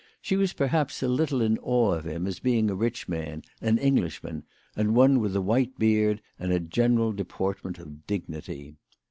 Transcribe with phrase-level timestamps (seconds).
[0.19, 3.77] She was perhaps a little in awe of him as being a rich man, an
[3.77, 8.73] Englishman, and one with a white beard and a general deportment of dignity.